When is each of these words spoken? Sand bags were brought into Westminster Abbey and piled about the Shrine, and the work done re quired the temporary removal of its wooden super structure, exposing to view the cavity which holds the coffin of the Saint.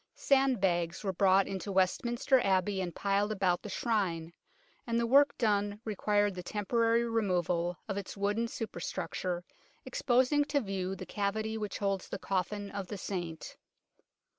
Sand 0.15 0.59
bags 0.59 1.03
were 1.03 1.13
brought 1.13 1.45
into 1.47 1.71
Westminster 1.71 2.39
Abbey 2.39 2.81
and 2.81 2.95
piled 2.95 3.31
about 3.31 3.61
the 3.61 3.69
Shrine, 3.69 4.33
and 4.87 4.99
the 4.99 5.05
work 5.05 5.37
done 5.37 5.79
re 5.85 5.93
quired 5.93 6.33
the 6.33 6.41
temporary 6.41 7.03
removal 7.07 7.77
of 7.87 7.97
its 7.97 8.17
wooden 8.17 8.47
super 8.47 8.79
structure, 8.79 9.45
exposing 9.85 10.43
to 10.45 10.59
view 10.59 10.95
the 10.95 11.05
cavity 11.05 11.55
which 11.55 11.77
holds 11.77 12.09
the 12.09 12.17
coffin 12.17 12.71
of 12.71 12.87
the 12.87 12.97
Saint. 12.97 13.57